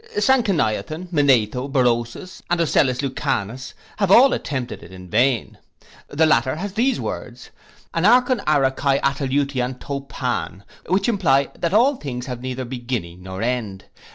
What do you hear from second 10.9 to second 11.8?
imply that